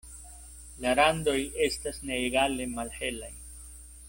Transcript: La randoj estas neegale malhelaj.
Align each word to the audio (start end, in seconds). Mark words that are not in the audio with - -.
La 0.85 0.93
randoj 0.99 1.35
estas 1.67 2.01
neegale 2.11 2.69
malhelaj. 2.77 3.33